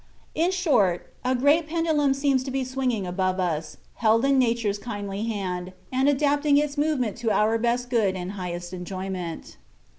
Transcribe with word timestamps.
In 0.33 0.49
short, 0.49 1.13
a 1.23 1.35
great 1.35 1.67
pendulum 1.69 2.15
seems 2.15 2.43
to 2.45 2.49
be 2.49 2.63
swinging 2.63 3.05
above 3.05 3.39
us, 3.39 3.77
held 3.97 4.25
in 4.25 4.39
Nature's 4.39 4.79
kindly 4.79 5.25
hand, 5.25 5.73
and 5.93 6.09
adapting 6.09 6.57
its 6.57 6.75
movements 6.75 7.21
to 7.21 7.29
our 7.29 7.59
best 7.59 7.91
good 7.91 8.15
and 8.15 8.31
highest 8.31 8.73
enjoyment. 8.73 9.57